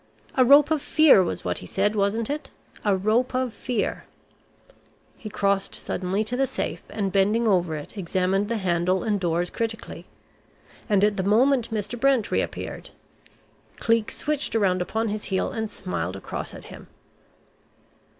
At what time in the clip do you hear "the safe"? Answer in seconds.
6.35-6.81